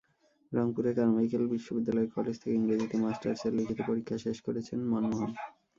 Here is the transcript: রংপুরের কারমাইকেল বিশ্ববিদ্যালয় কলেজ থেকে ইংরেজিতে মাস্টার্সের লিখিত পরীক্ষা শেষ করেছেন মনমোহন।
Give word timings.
রংপুরের 0.51 0.93
কারমাইকেল 0.97 1.43
বিশ্ববিদ্যালয় 1.53 2.09
কলেজ 2.15 2.35
থেকে 2.41 2.55
ইংরেজিতে 2.55 2.95
মাস্টার্সের 3.03 3.53
লিখিত 3.59 3.79
পরীক্ষা 3.89 4.15
শেষ 4.25 4.37
করেছেন 4.47 4.79
মনমোহন। 4.91 5.31